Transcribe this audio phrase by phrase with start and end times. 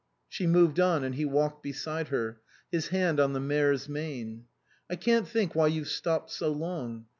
[0.27, 4.45] She moved on, and he walked beside her, his hand on the mare's mane."
[4.89, 7.05] I can't think why you've stopped so long.